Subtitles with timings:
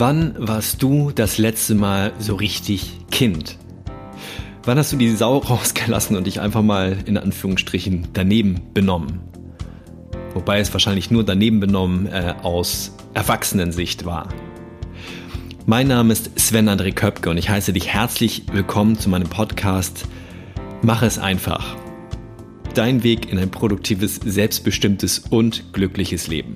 [0.00, 3.58] Wann warst du das letzte Mal so richtig Kind?
[4.64, 9.20] Wann hast du die Sau rausgelassen und dich einfach mal in Anführungsstrichen daneben benommen?
[10.32, 14.30] Wobei es wahrscheinlich nur daneben benommen äh, aus Erwachsenensicht war.
[15.66, 20.06] Mein Name ist Sven André Köpke und ich heiße dich herzlich willkommen zu meinem Podcast
[20.80, 21.76] Mach es einfach.
[22.72, 26.54] Dein Weg in ein produktives, selbstbestimmtes und glückliches Leben.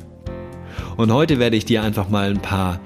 [0.96, 2.80] Und heute werde ich dir einfach mal ein paar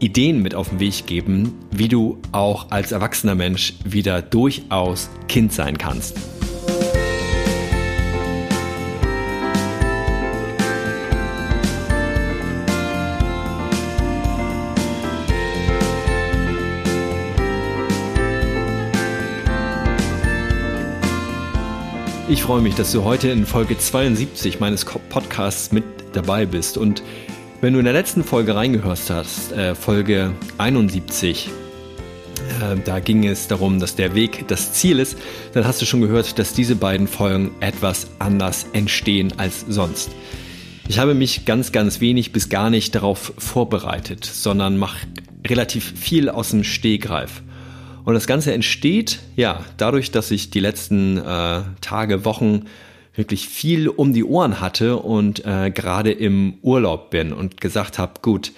[0.00, 5.52] Ideen mit auf den Weg geben, wie du auch als erwachsener Mensch wieder durchaus Kind
[5.52, 6.16] sein kannst.
[22.30, 27.02] Ich freue mich, dass du heute in Folge 72 meines Podcasts mit dabei bist und
[27.60, 31.50] wenn du in der letzten Folge reingehört hast, äh, Folge 71,
[32.60, 35.18] äh, da ging es darum, dass der Weg das Ziel ist,
[35.54, 40.10] dann hast du schon gehört, dass diese beiden Folgen etwas anders entstehen als sonst.
[40.86, 45.06] Ich habe mich ganz, ganz wenig bis gar nicht darauf vorbereitet, sondern mache
[45.46, 47.42] relativ viel aus dem Stehgreif.
[48.04, 52.62] Und das Ganze entsteht, ja, dadurch, dass ich die letzten äh, Tage, Wochen
[53.18, 58.14] wirklich viel um die Ohren hatte und äh, gerade im Urlaub bin und gesagt habe,
[58.22, 58.52] gut,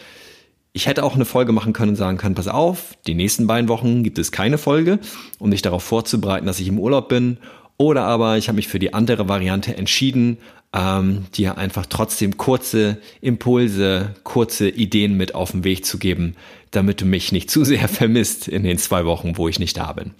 [0.72, 3.68] ich hätte auch eine Folge machen können und sagen können, pass auf, die nächsten beiden
[3.68, 5.00] Wochen gibt es keine Folge,
[5.38, 7.38] um dich darauf vorzubereiten, dass ich im Urlaub bin.
[7.76, 10.36] Oder aber ich habe mich für die andere Variante entschieden,
[10.72, 16.36] ähm, dir einfach trotzdem kurze Impulse, kurze Ideen mit auf den Weg zu geben,
[16.70, 19.92] damit du mich nicht zu sehr vermisst in den zwei Wochen, wo ich nicht da
[19.94, 20.12] bin.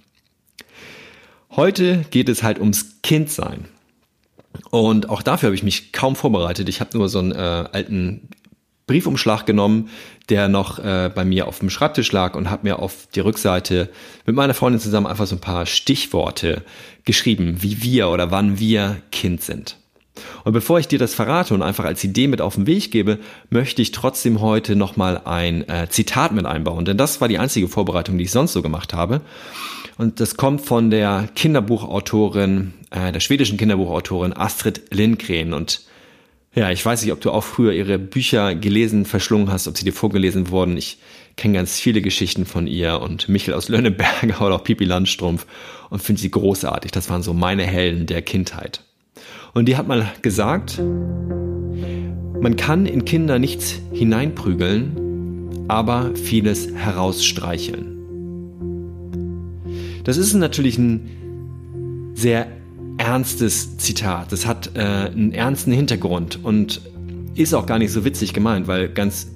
[1.51, 3.65] Heute geht es halt ums Kindsein.
[4.69, 6.69] Und auch dafür habe ich mich kaum vorbereitet.
[6.69, 8.29] Ich habe nur so einen äh, alten
[8.87, 9.89] Briefumschlag genommen,
[10.29, 13.89] der noch äh, bei mir auf dem Schreibtisch lag und habe mir auf die Rückseite
[14.25, 16.63] mit meiner Freundin zusammen einfach so ein paar Stichworte
[17.05, 19.77] geschrieben, wie wir oder wann wir Kind sind.
[20.43, 23.19] Und bevor ich dir das verrate und einfach als Idee mit auf den Weg gebe,
[23.49, 27.67] möchte ich trotzdem heute nochmal ein äh, Zitat mit einbauen, denn das war die einzige
[27.67, 29.21] Vorbereitung, die ich sonst so gemacht habe.
[30.01, 35.53] Und das kommt von der Kinderbuchautorin, äh, der schwedischen Kinderbuchautorin Astrid Lindgren.
[35.53, 35.81] Und
[36.55, 39.85] ja, ich weiß nicht, ob du auch früher ihre Bücher gelesen, verschlungen hast, ob sie
[39.85, 40.75] dir vorgelesen wurden.
[40.75, 40.97] Ich
[41.37, 45.45] kenne ganz viele Geschichten von ihr und Michel aus Lönneberger oder auch Pipi Landstrumpf
[45.91, 46.89] und finde sie großartig.
[46.91, 48.81] Das waren so meine Helden der Kindheit.
[49.53, 58.00] Und die hat mal gesagt, man kann in Kinder nichts hineinprügeln, aber vieles herausstreicheln.
[60.03, 62.47] Das ist natürlich ein sehr
[62.97, 64.31] ernstes Zitat.
[64.31, 66.81] Das hat äh, einen ernsten Hintergrund und
[67.35, 69.27] ist auch gar nicht so witzig gemeint, weil ganz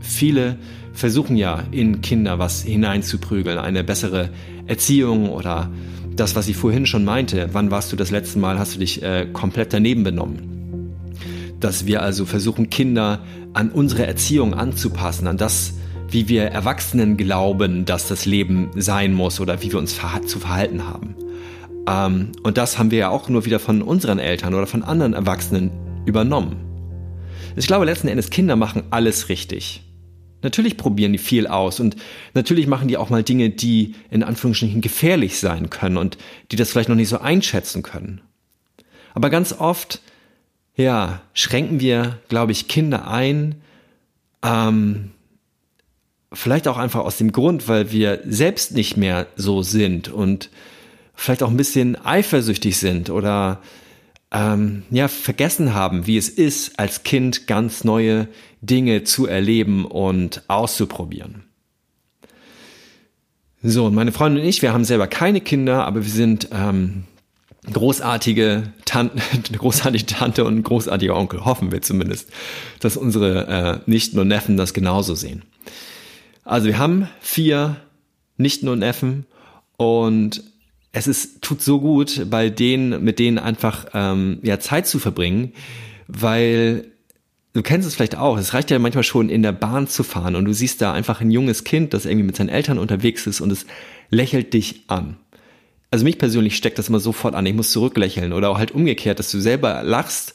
[0.00, 0.56] viele
[0.92, 4.30] versuchen ja in Kinder was hineinzuprügeln, eine bessere
[4.66, 5.70] Erziehung oder
[6.16, 7.48] das, was ich vorhin schon meinte.
[7.52, 10.94] Wann warst du das letzte Mal, hast du dich äh, komplett daneben benommen?
[11.60, 13.20] Dass wir also versuchen, Kinder
[13.54, 15.74] an unsere Erziehung anzupassen, an das,
[16.12, 20.86] wie wir Erwachsenen glauben, dass das Leben sein muss oder wie wir uns zu verhalten
[20.86, 21.16] haben.
[21.88, 25.14] Ähm, und das haben wir ja auch nur wieder von unseren Eltern oder von anderen
[25.14, 25.70] Erwachsenen
[26.04, 26.56] übernommen.
[27.56, 29.82] Ich glaube, letzten Endes Kinder machen alles richtig.
[30.42, 31.96] Natürlich probieren die viel aus und
[32.34, 36.18] natürlich machen die auch mal Dinge, die in Anführungsstrichen gefährlich sein können und
[36.50, 38.20] die das vielleicht noch nicht so einschätzen können.
[39.14, 40.00] Aber ganz oft,
[40.74, 43.56] ja, schränken wir, glaube ich, Kinder ein,
[44.42, 45.12] ähm,
[46.32, 50.50] Vielleicht auch einfach aus dem Grund, weil wir selbst nicht mehr so sind und
[51.14, 53.60] vielleicht auch ein bisschen eifersüchtig sind oder
[54.32, 58.28] ähm, ja vergessen haben, wie es ist, als Kind ganz neue
[58.60, 61.44] Dinge zu erleben und auszuprobieren.
[63.62, 67.04] So, meine Freundin und ich, wir haben selber keine Kinder, aber wir sind ähm,
[67.70, 69.22] großartige Tante,
[69.56, 72.28] großartige Tante und großartiger Onkel, hoffen wir zumindest,
[72.80, 75.42] dass unsere äh, Nichten und Neffen das genauso sehen.
[76.44, 77.76] Also wir haben vier
[78.36, 79.26] Nichten und Neffen
[79.76, 80.42] und
[80.92, 85.52] es ist, tut so gut, bei denen, mit denen einfach ähm, ja, Zeit zu verbringen,
[86.06, 86.92] weil
[87.54, 90.36] du kennst es vielleicht auch, es reicht ja manchmal schon in der Bahn zu fahren
[90.36, 93.40] und du siehst da einfach ein junges Kind, das irgendwie mit seinen Eltern unterwegs ist
[93.40, 93.66] und es
[94.10, 95.16] lächelt dich an.
[95.90, 99.18] Also mich persönlich steckt das immer sofort an, ich muss zurücklächeln oder auch halt umgekehrt,
[99.18, 100.34] dass du selber lachst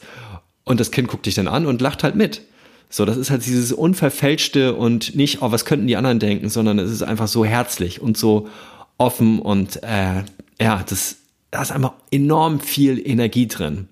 [0.64, 2.42] und das Kind guckt dich dann an und lacht halt mit.
[2.90, 6.78] So, das ist halt dieses unverfälschte und nicht, oh, was könnten die anderen denken, sondern
[6.78, 8.48] es ist einfach so herzlich und so
[8.96, 10.24] offen und äh,
[10.60, 11.16] ja, das,
[11.50, 13.88] da ist einfach enorm viel Energie drin.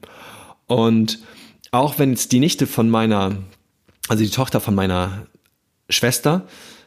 [0.67, 1.21] Und
[1.71, 3.37] auch wenn es die Nichte von meiner,
[4.09, 5.27] also die Tochter von meiner
[5.89, 6.47] Schwester,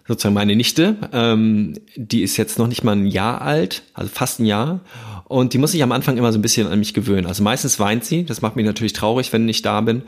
[0.09, 4.39] sozusagen meine Nichte, ähm, die ist jetzt noch nicht mal ein Jahr alt, also fast
[4.39, 4.79] ein Jahr.
[5.25, 7.27] Und die muss sich am Anfang immer so ein bisschen an mich gewöhnen.
[7.27, 10.01] Also meistens weint sie, das macht mich natürlich traurig, wenn ich da bin,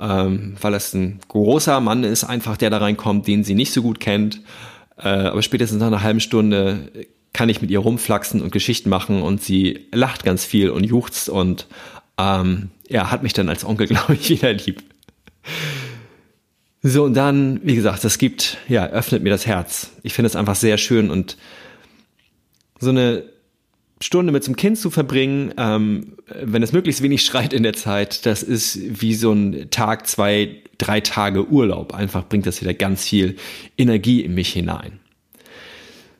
[0.00, 3.82] ähm, weil es ein großer Mann ist, einfach der da reinkommt, den sie nicht so
[3.82, 4.42] gut kennt.
[4.96, 6.92] Äh, aber spätestens nach einer halben Stunde
[7.32, 11.28] kann ich mit ihr rumflaxen und Geschichten machen und sie lacht ganz viel und juchzt
[11.28, 11.66] und
[12.16, 14.84] ähm, ja, hat mich dann als Onkel, glaube ich, wieder lieb.
[16.82, 19.90] So, und dann, wie gesagt, das gibt, ja, öffnet mir das Herz.
[20.02, 21.36] Ich finde es einfach sehr schön und
[22.78, 23.24] so eine
[24.00, 27.72] Stunde mit so einem Kind zu verbringen, ähm, wenn es möglichst wenig schreit in der
[27.72, 31.94] Zeit, das ist wie so ein Tag, zwei, drei Tage Urlaub.
[31.94, 33.36] Einfach bringt das wieder ganz viel
[33.76, 35.00] Energie in mich hinein.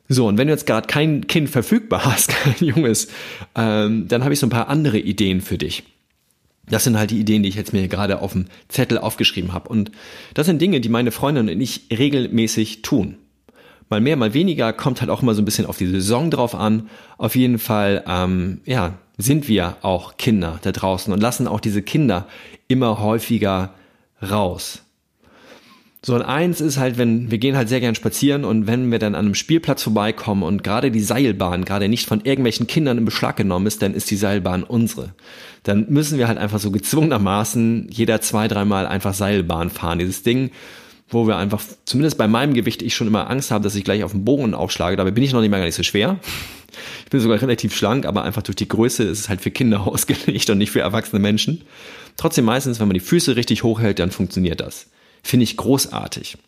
[0.08, 3.08] So, und wenn du jetzt gerade kein Kind verfügbar hast, kein junges,
[3.54, 5.84] ähm, dann habe ich so ein paar andere Ideen für dich.
[6.70, 9.68] Das sind halt die Ideen, die ich jetzt mir gerade auf dem Zettel aufgeschrieben habe.
[9.68, 9.90] Und
[10.34, 13.16] das sind Dinge, die meine Freundin und ich regelmäßig tun.
[13.90, 16.54] Mal mehr, mal weniger, kommt halt auch immer so ein bisschen auf die Saison drauf
[16.54, 16.88] an.
[17.16, 21.82] Auf jeden Fall, ähm, ja, sind wir auch Kinder da draußen und lassen auch diese
[21.82, 22.26] Kinder
[22.68, 23.74] immer häufiger
[24.22, 24.82] raus.
[26.08, 28.98] So, und eins ist halt, wenn, wir gehen halt sehr gern spazieren und wenn wir
[28.98, 33.04] dann an einem Spielplatz vorbeikommen und gerade die Seilbahn gerade nicht von irgendwelchen Kindern in
[33.04, 35.12] Beschlag genommen ist, dann ist die Seilbahn unsere.
[35.64, 39.98] Dann müssen wir halt einfach so gezwungenermaßen jeder zwei, dreimal einfach Seilbahn fahren.
[39.98, 40.50] Dieses Ding,
[41.10, 44.02] wo wir einfach, zumindest bei meinem Gewicht, ich schon immer Angst habe, dass ich gleich
[44.02, 44.96] auf den Bogen aufschlage.
[44.96, 46.18] Dabei bin ich noch nicht mal gar nicht so schwer.
[47.04, 49.80] Ich bin sogar relativ schlank, aber einfach durch die Größe ist es halt für Kinder
[49.86, 51.64] ausgelegt und nicht für erwachsene Menschen.
[52.16, 54.86] Trotzdem meistens, wenn man die Füße richtig hochhält, dann funktioniert das.
[55.22, 56.38] Finde ich großartig.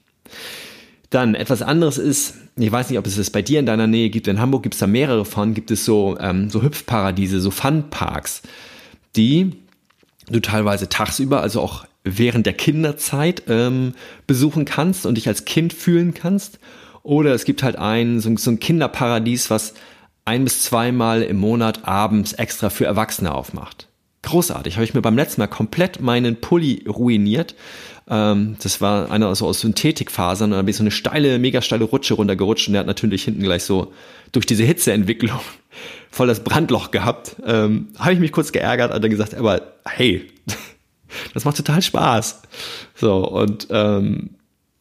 [1.10, 4.10] Dann etwas anderes ist, ich weiß nicht, ob es das bei dir in deiner Nähe
[4.10, 4.28] gibt.
[4.28, 5.54] In Hamburg gibt es da mehrere von.
[5.54, 8.42] Gibt es so ähm, so Hüpfparadiese, so Funparks,
[9.16, 9.56] die
[10.30, 13.94] du teilweise tagsüber, also auch während der Kinderzeit ähm,
[14.26, 16.60] besuchen kannst und dich als Kind fühlen kannst.
[17.02, 19.74] Oder es gibt halt ein so, so ein Kinderparadies, was
[20.24, 23.88] ein bis zweimal im Monat abends extra für Erwachsene aufmacht.
[24.22, 24.74] Großartig.
[24.76, 27.54] Habe ich mir beim letzten Mal komplett meinen Pulli ruiniert,
[28.10, 31.62] ähm, das war einer so aus Synthetikfasern und da bin ich so eine steile, mega
[31.62, 33.92] steile Rutsche runtergerutscht und der hat natürlich hinten gleich so
[34.32, 35.40] durch diese Hitzeentwicklung
[36.10, 37.36] voll das Brandloch gehabt.
[37.46, 40.26] Ähm, Habe ich mich kurz geärgert und dann gesagt, aber hey,
[41.34, 42.42] das macht total Spaß.
[42.96, 44.30] So, und ähm,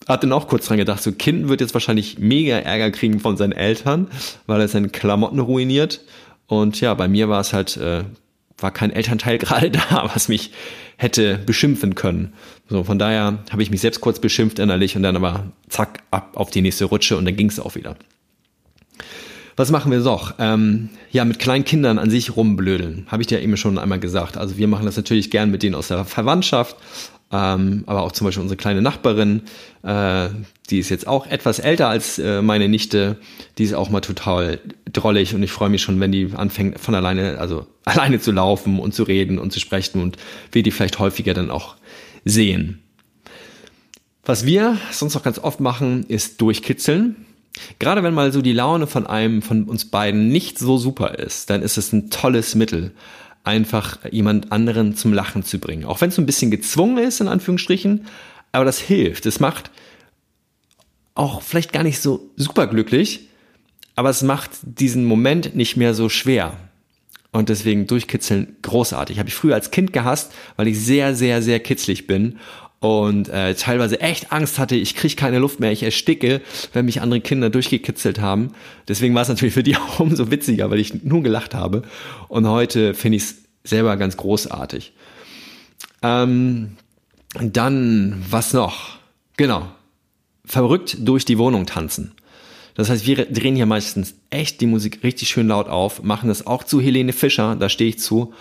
[0.07, 3.37] hat dann auch kurz dran gedacht, so Kind wird jetzt wahrscheinlich mega Ärger kriegen von
[3.37, 4.07] seinen Eltern,
[4.47, 6.01] weil er seine Klamotten ruiniert.
[6.47, 8.05] Und ja, bei mir war es halt, äh,
[8.63, 10.51] war kein Elternteil gerade da, was mich
[10.97, 12.33] hätte beschimpfen können.
[12.67, 16.31] So, von daher habe ich mich selbst kurz beschimpft innerlich und dann aber zack, ab
[16.35, 17.95] auf die nächste Rutsche und dann ging es auch wieder.
[19.55, 20.35] Was machen wir noch?
[20.39, 24.37] Ähm, ja, mit kleinen Kindern an sich rumblödeln, habe ich dir eben schon einmal gesagt.
[24.37, 26.77] Also wir machen das natürlich gern mit denen aus der Verwandtschaft,
[27.31, 29.43] ähm, aber auch zum Beispiel unsere kleine Nachbarin,
[29.83, 30.29] äh,
[30.69, 33.17] die ist jetzt auch etwas älter als äh, meine Nichte,
[33.57, 34.59] die ist auch mal total
[34.91, 38.79] drollig und ich freue mich schon, wenn die anfängt von alleine, also alleine zu laufen
[38.79, 40.17] und zu reden und zu sprechen und
[40.51, 41.75] wir die vielleicht häufiger dann auch
[42.25, 42.81] sehen.
[44.25, 47.25] Was wir sonst noch ganz oft machen, ist durchkitzeln.
[47.79, 51.49] Gerade wenn mal so die Laune von einem von uns beiden nicht so super ist,
[51.49, 52.91] dann ist es ein tolles Mittel,
[53.49, 55.85] einfach jemand anderen zum Lachen zu bringen.
[55.85, 58.05] Auch wenn es so ein bisschen gezwungen ist, in Anführungsstrichen,
[58.51, 59.25] aber das hilft.
[59.25, 59.71] Es macht
[61.15, 63.27] auch vielleicht gar nicht so super glücklich,
[63.95, 66.53] aber es macht diesen Moment nicht mehr so schwer.
[67.31, 69.19] Und deswegen durchkitzeln großartig.
[69.19, 72.39] Habe ich früher als Kind gehasst, weil ich sehr, sehr, sehr kitzlig bin
[72.79, 77.01] und äh, teilweise echt Angst hatte, ich kriege keine Luft mehr, ich ersticke, wenn mich
[77.01, 78.53] andere Kinder durchgekitzelt haben.
[78.87, 81.83] Deswegen war es natürlich für die auch umso witziger, weil ich nur gelacht habe.
[82.29, 84.93] Und heute finde ich es selber ganz großartig.
[86.01, 86.77] Ähm,
[87.41, 88.97] dann, was noch?
[89.35, 89.67] Genau.
[90.45, 92.13] Verrückt durch die Wohnung tanzen.
[92.75, 96.47] Das heißt, wir drehen hier meistens echt die Musik richtig schön laut auf, machen das
[96.47, 98.33] auch zu Helene Fischer, da stehe ich zu.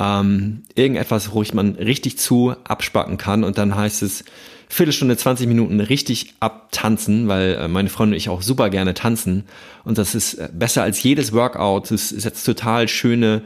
[0.00, 4.24] Ähm, irgendetwas, wo ich man richtig zu abspacken kann und dann heißt es
[4.68, 9.44] Viertelstunde, 20 Minuten richtig abtanzen, weil äh, meine Freunde und ich auch super gerne tanzen
[9.84, 11.90] und das ist äh, besser als jedes Workout.
[11.90, 13.42] Es setzt total schöne,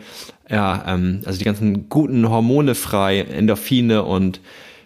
[0.49, 4.41] ja, ähm, also die ganzen guten Hormone frei, Endorphine und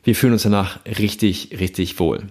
[0.05, 2.23] wir fühlen uns danach richtig, richtig wohl.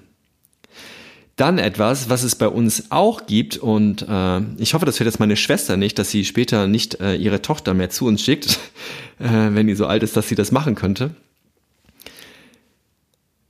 [1.37, 5.19] Dann etwas, was es bei uns auch gibt und äh, ich hoffe, das hört jetzt
[5.19, 8.57] meine Schwester nicht, dass sie später nicht äh, ihre Tochter mehr zu uns schickt,
[9.19, 11.11] äh, wenn die so alt ist, dass sie das machen könnte.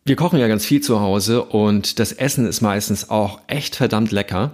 [0.03, 4.11] Wir kochen ja ganz viel zu Hause und das Essen ist meistens auch echt verdammt
[4.11, 4.51] lecker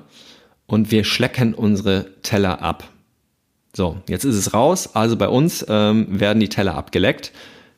[0.67, 2.87] und wir schlecken unsere Teller ab.
[3.75, 4.93] So, jetzt ist es raus.
[4.93, 7.31] Also bei uns ähm, werden die Teller abgeleckt,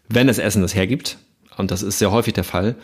[0.09, 1.17] wenn das Essen das hergibt.
[1.55, 2.75] Und das ist sehr häufig der Fall.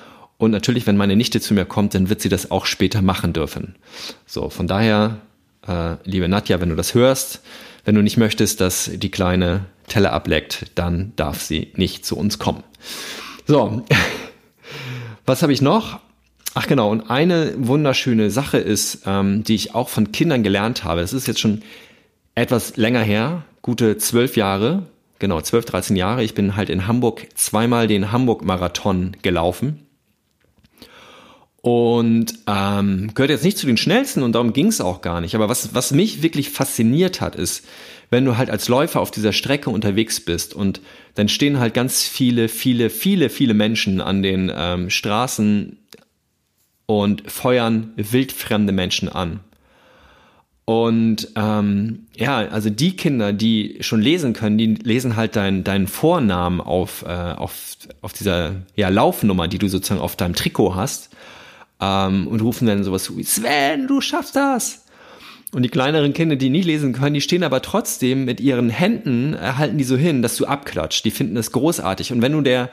[0.42, 3.32] Und natürlich, wenn meine Nichte zu mir kommt, dann wird sie das auch später machen
[3.32, 3.76] dürfen.
[4.26, 5.18] So, von daher,
[5.68, 7.44] äh, liebe Nadja, wenn du das hörst,
[7.86, 12.40] wenn du nicht möchtest, dass die kleine Teller ableckt, dann darf sie nicht zu uns
[12.40, 12.64] kommen.
[13.46, 13.86] So,
[15.28, 16.00] was habe ich noch?
[16.56, 21.02] Ach genau, und eine wunderschöne Sache ist, ähm, die ich auch von Kindern gelernt habe.
[21.02, 21.62] Das ist jetzt schon
[22.34, 24.88] etwas länger her, gute zwölf Jahre,
[25.20, 26.24] genau, zwölf, dreizehn Jahre.
[26.24, 29.86] Ich bin halt in Hamburg zweimal den Hamburg-Marathon gelaufen.
[31.62, 35.36] Und ähm, gehört jetzt nicht zu den schnellsten und darum ging es auch gar nicht.
[35.36, 37.66] Aber was, was mich wirklich fasziniert hat, ist,
[38.10, 40.82] wenn du halt als Läufer auf dieser Strecke unterwegs bist und
[41.14, 45.78] dann stehen halt ganz viele, viele, viele, viele Menschen an den ähm, Straßen
[46.88, 49.40] und feuern wildfremde Menschen an.
[50.66, 55.88] Und ähm, ja, also die Kinder, die schon lesen können, die lesen halt deinen deinen
[55.88, 61.12] Vornamen auf, äh, auf, auf dieser ja, Laufnummer, die du sozusagen auf deinem Trikot hast
[61.82, 64.86] ähm, und rufen dann sowas wie Sven, du schaffst das.
[65.54, 69.34] Und die kleineren Kinder, die nicht lesen können, die stehen aber trotzdem mit ihren Händen,
[69.34, 71.04] äh, halten die so hin, dass du abklatscht.
[71.04, 72.14] Die finden das großartig.
[72.14, 72.70] Und wenn du der,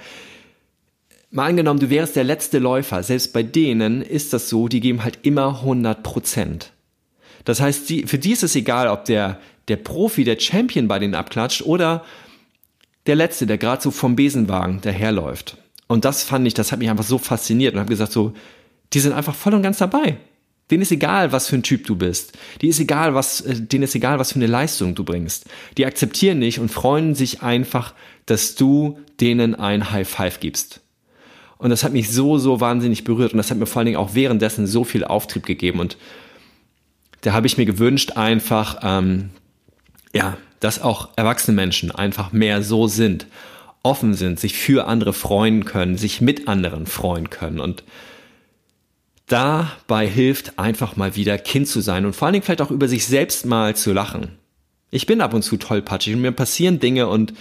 [1.30, 5.02] mal angenommen, du wärst der letzte Läufer, selbst bei denen ist das so, die geben
[5.02, 6.72] halt immer 100 Prozent.
[7.44, 10.98] Das heißt, die, für die ist es egal, ob der, der Profi, der Champion bei
[10.98, 12.04] denen abklatscht oder
[13.06, 15.56] der Letzte, der gerade so vom Besenwagen daherläuft.
[15.88, 18.34] Und das fand ich, das hat mich einfach so fasziniert und habe gesagt so,
[18.92, 20.16] die sind einfach voll und ganz dabei.
[20.70, 22.36] Denen ist egal, was für ein Typ du bist.
[22.60, 25.46] Die ist egal, was, äh, denen ist egal, was für eine Leistung du bringst.
[25.78, 27.94] Die akzeptieren dich und freuen sich einfach,
[28.26, 30.80] dass du denen ein High Five gibst.
[31.56, 33.98] Und das hat mich so, so wahnsinnig berührt und das hat mir vor allen Dingen
[33.98, 35.96] auch währenddessen so viel Auftrieb gegeben und
[37.22, 39.30] da habe ich mir gewünscht einfach, ähm,
[40.14, 43.26] ja, dass auch erwachsene Menschen einfach mehr so sind,
[43.82, 47.82] offen sind, sich für andere freuen können, sich mit anderen freuen können und
[49.28, 52.88] dabei hilft einfach mal wieder Kind zu sein und vor allen Dingen vielleicht auch über
[52.88, 54.38] sich selbst mal zu lachen.
[54.90, 57.34] Ich bin ab und zu tollpatschig und mir passieren Dinge und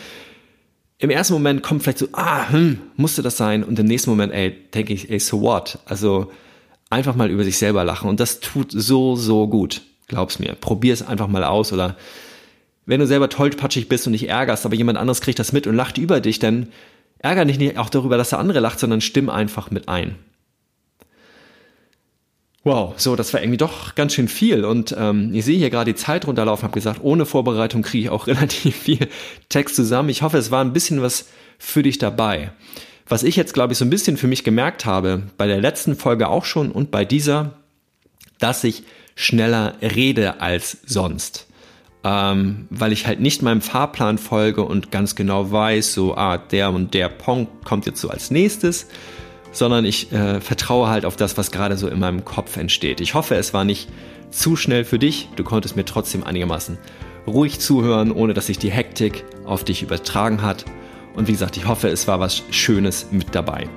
[0.99, 3.63] im ersten Moment kommt vielleicht so, ah, hm, musste das sein?
[3.63, 5.79] Und im nächsten Moment, ey, denke ich, ey, so what?
[5.85, 6.31] Also
[6.89, 9.81] einfach mal über sich selber lachen und das tut so, so gut.
[10.07, 10.55] Glaub's mir.
[10.55, 11.97] Probier es einfach mal aus oder
[12.85, 15.75] wenn du selber tollpatschig bist und dich ärgerst, aber jemand anderes kriegt das mit und
[15.75, 16.69] lacht über dich, dann
[17.19, 20.15] ärger dich nicht auch darüber, dass der andere lacht, sondern stimm einfach mit ein.
[22.67, 24.65] Wow, so, das war irgendwie doch ganz schön viel.
[24.65, 28.09] Und ähm, ich sehe hier gerade die Zeit runterlaufen, habe gesagt, ohne Vorbereitung kriege ich
[28.09, 29.07] auch relativ viel
[29.47, 30.09] Text zusammen.
[30.09, 32.51] Ich hoffe, es war ein bisschen was für dich dabei.
[33.07, 35.95] Was ich jetzt, glaube ich, so ein bisschen für mich gemerkt habe, bei der letzten
[35.95, 37.53] Folge auch schon und bei dieser,
[38.37, 38.83] dass ich
[39.15, 41.47] schneller rede als sonst.
[42.03, 46.71] Ähm, weil ich halt nicht meinem Fahrplan folge und ganz genau weiß, so, ah, der
[46.71, 48.87] und der Punkt kommt jetzt so als nächstes,
[49.57, 53.01] sondern ich äh, vertraue halt auf das, was gerade so in meinem Kopf entsteht.
[53.01, 53.89] Ich hoffe, es war nicht
[54.29, 55.29] zu schnell für dich.
[55.35, 56.77] Du konntest mir trotzdem einigermaßen
[57.25, 60.65] ruhig zuhören, ohne dass sich die Hektik auf dich übertragen hat.
[61.15, 63.67] Und wie gesagt, ich hoffe, es war was Schönes mit dabei.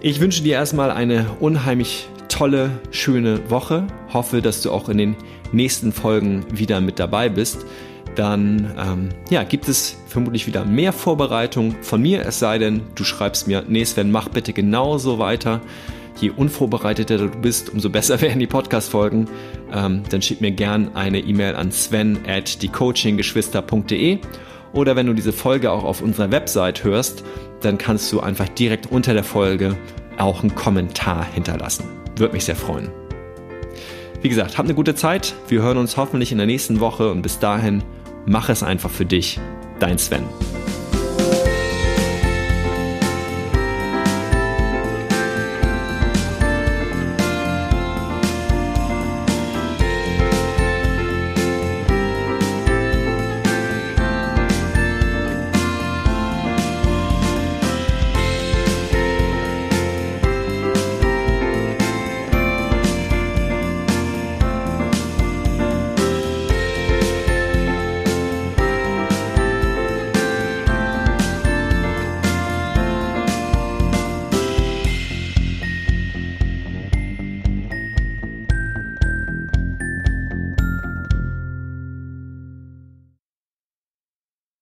[0.00, 3.86] Ich wünsche dir erstmal eine unheimlich tolle, schöne Woche.
[4.12, 5.16] Hoffe, dass du auch in den
[5.52, 7.66] nächsten Folgen wieder mit dabei bist
[8.14, 13.04] dann ähm, ja, gibt es vermutlich wieder mehr Vorbereitung von mir, es sei denn, du
[13.04, 15.60] schreibst mir, nee Sven, mach bitte genauso weiter.
[16.20, 19.28] Je unvorbereiteter du bist, umso besser werden die Podcast-Folgen.
[19.72, 24.18] Ähm, dann schick mir gern eine E-Mail an sven at diecoachinggeschwister.de
[24.72, 27.24] oder wenn du diese Folge auch auf unserer Website hörst,
[27.60, 29.76] dann kannst du einfach direkt unter der Folge
[30.18, 31.84] auch einen Kommentar hinterlassen.
[32.16, 32.90] Würde mich sehr freuen.
[34.20, 35.34] Wie gesagt, hab eine gute Zeit.
[35.48, 37.82] Wir hören uns hoffentlich in der nächsten Woche und bis dahin
[38.26, 39.40] Mach es einfach für dich.
[39.80, 40.24] Dein Sven.